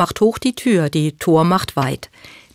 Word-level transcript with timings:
Macht 0.00 0.22
hoch 0.22 0.38
die 0.38 0.54
Tür, 0.54 0.88
die 0.88 1.12
Tor 1.12 1.44
macht 1.44 1.76
weit. 1.76 2.08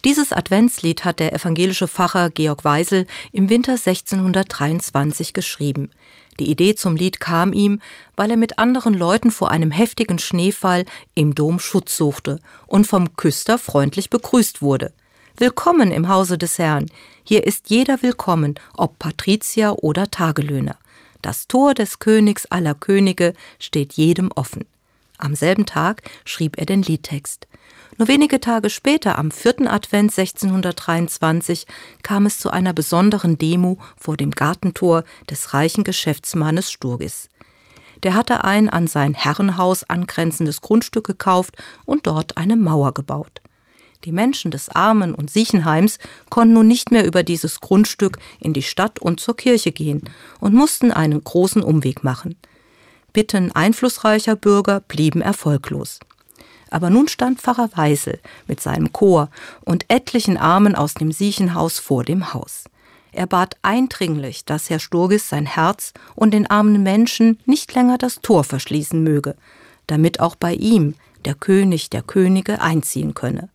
Dieses 0.03 0.33
Adventslied 0.33 1.05
hat 1.05 1.20
der 1.20 1.32
evangelische 1.32 1.88
Pfarrer 1.88 2.32
Georg 2.32 2.66
Weisel 2.66 3.06
im 3.32 3.52
Winter 3.52 3.74
1623 3.74 5.31
geschrieben. 5.31 5.92
Die 6.39 6.50
Idee 6.50 6.73
zum 6.73 6.96
Lied 6.96 7.20
kam 7.20 7.54
ihm, 7.54 7.81
weil 8.16 8.31
er 8.31 8.38
mit 8.38 8.58
anderen 8.58 8.96
Leuten 8.96 9.29
vor 9.29 9.52
einem 9.52 9.70
heftigen 9.70 10.18
Schneefall 10.18 10.86
im 11.13 11.36
Dom 11.36 11.60
Schutz 11.60 11.96
suchte 11.96 12.39
und 12.66 12.88
vom 12.88 13.15
Küster 13.15 13.59
freundlich 13.59 14.09
begrüßt 14.09 14.63
wurde. 14.63 14.91
Willkommen 15.37 15.91
im 15.91 16.09
Hause 16.09 16.39
des 16.39 16.57
Herrn. 16.57 16.88
Hier 17.23 17.45
ist 17.45 17.70
jeder 17.70 18.02
willkommen, 18.02 18.55
ob 18.75 18.98
Patrizier 18.98 19.84
oder 19.84 20.09
Tagelöhner. 20.09 20.80
Das 21.21 21.48
Tor 21.48 21.75
des 21.75 21.99
Königs 21.99 22.48
aller 22.48 22.73
Könige 22.73 23.35
steht 23.59 23.93
jedem 23.93 24.31
offen. 24.31 24.66
Am 25.18 25.36
selben 25.36 25.66
Tag 25.66 26.02
schrieb 26.26 26.58
er 26.58 26.66
den 26.66 26.82
Liedtext. 26.82 27.48
Nur 27.98 28.08
wenige 28.09 28.41
Tage 28.41 28.70
später, 28.70 29.18
am 29.18 29.32
vierten 29.32 29.68
Advent 29.68 30.18
1623, 30.18 31.66
kam 32.04 32.26
es 32.26 32.40
zu 32.40 32.50
einer 32.50 32.73
besonderen 32.73 33.38
Demo 33.38 33.78
vor 33.96 34.18
dem 34.18 34.32
Gartentor 34.32 35.06
des 35.30 35.54
reichen 35.54 35.86
Geschäftsmannes 35.86 36.70
Sturgis. 36.70 37.30
Der 38.04 38.14
hatte 38.14 38.44
ein 38.44 38.70
an 38.70 38.88
sein 38.88 39.14
Herrenhaus 39.14 39.84
angrenzendes 39.84 40.59
Grundstück 40.59 41.08
gekauft 41.08 41.56
und 41.86 42.06
dort 42.06 42.36
eine 42.36 42.58
Mauer 42.58 42.94
gebaut. 42.94 43.42
Die 44.04 44.12
Menschen 44.12 44.52
des 44.52 44.70
Armen 44.70 45.16
und 45.16 45.32
Siechenheims 45.32 45.98
konnten 46.30 46.54
nun 46.54 46.68
nicht 46.68 46.92
mehr 46.92 47.06
über 47.06 47.23
dieses 47.23 47.62
Grundstück 47.62 48.20
in 48.40 48.54
die 48.54 48.62
Stadt 48.62 49.00
und 49.00 49.20
zur 49.20 49.38
Kirche 49.38 49.72
gehen 49.72 50.04
und 50.40 50.54
mussten 50.54 50.92
einen 50.92 51.23
großen 51.23 51.64
Umweg 51.64 52.04
machen. 52.04 52.36
Bitten 53.16 53.54
einflussreicher 53.54 54.36
Bürger 54.36 54.82
blieben 54.82 55.22
erfolglos. 55.22 56.02
Aber 56.70 56.90
nun 56.90 57.08
stand 57.08 57.40
Pfarrer 57.40 57.70
Weisel 57.73 58.20
mit 58.46 58.60
seinem 58.60 58.92
Chor 58.92 59.30
und 59.62 59.86
etlichen 59.88 60.36
Armen 60.36 60.76
aus 60.76 60.96
dem 60.96 61.14
Siechenhaus 61.14 61.80
vor 61.80 62.04
dem 62.04 62.34
Haus. 62.34 62.66
Er 63.14 63.26
bat 63.26 63.56
eindringlich, 63.62 64.44
dass 64.44 64.70
Herr 64.70 64.80
Sturgis 64.80 65.30
sein 65.30 65.45
Herz 65.45 65.94
und 66.16 66.34
den 66.34 66.45
armen 66.48 66.84
Menschen 66.84 67.39
nicht 67.45 67.73
länger 67.73 67.98
das 67.98 68.20
Tor 68.20 68.44
verschließen 68.44 69.02
möge, 69.02 69.36
damit 69.88 70.20
auch 70.20 70.36
bei 70.36 70.54
ihm 70.54 70.95
der 71.23 71.36
König 71.36 71.89
der 71.89 72.02
Könige 72.02 72.59
einziehen 72.59 73.14
könne. 73.14 73.48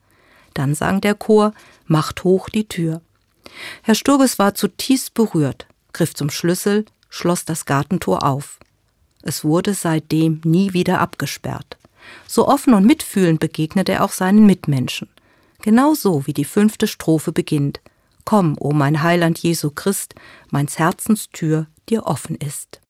Dann 0.55 0.75
sang 0.75 1.03
der 1.03 1.15
Chor 1.15 1.53
Macht 1.85 2.25
hoch 2.25 2.49
die 2.49 2.67
Tür. 2.67 3.03
Herr 3.83 3.95
Sturgis 3.95 4.39
war 4.39 4.55
zutiefst 4.55 5.13
berührt, 5.13 5.67
griff 5.93 6.15
zum 6.15 6.31
Schlüssel, 6.31 6.87
schloss 7.11 7.45
das 7.45 7.67
Gartentor 7.67 8.25
auf. 8.25 8.59
Es 9.23 9.45
wurde 9.45 9.75
seitdem 9.75 10.41
nie 10.45 10.73
wieder 10.73 11.01
abgesperrt. 11.01 11.77
So 12.27 12.49
offen 12.49 12.75
und 12.75 12.87
mitfühlend 12.87 13.41
begegnet 13.41 13.89
er 13.89 14.05
auch 14.05 14.13
seinen 14.13 14.47
Mitmenschen. 14.47 15.09
Genauso 15.63 16.27
wie 16.27 16.33
die 16.33 16.45
fünfte 16.45 16.87
Strophe 16.87 17.33
beginnt. 17.33 17.81
Komm, 18.25 18.57
o 18.59 18.73
mein 18.73 19.03
Heiland 19.03 19.39
Jesu 19.39 19.71
Christ, 19.71 20.15
meins 20.51 20.79
Herzens 20.79 21.29
Tür 21.31 21.67
dir 21.89 22.07
offen 22.07 22.37
ist. 22.37 22.81